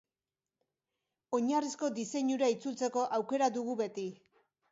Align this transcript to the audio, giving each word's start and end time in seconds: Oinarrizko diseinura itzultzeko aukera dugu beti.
Oinarrizko 1.39 1.91
diseinura 1.99 2.49
itzultzeko 2.55 3.03
aukera 3.19 3.53
dugu 3.59 3.79
beti. 3.83 4.07